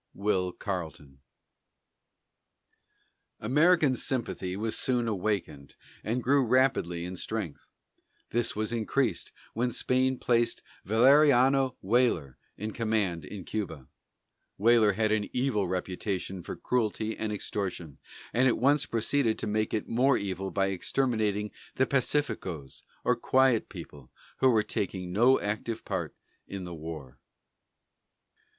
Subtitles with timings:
[0.15, 1.19] WILL CARLETON.
[3.39, 7.69] American sympathy was soon awakened, and grew rapidly in strength.
[8.31, 13.89] This was increased when Spain placed Valeriano Weyler in command in Cuba.
[14.57, 17.99] Weyler had an evil reputation for cruelty and extortion,
[18.33, 23.69] and at once proceeded to make it more evil by exterminating the "pacificos," or quiet
[23.69, 24.09] people
[24.39, 26.15] who were taking no active part
[26.47, 27.19] in the war.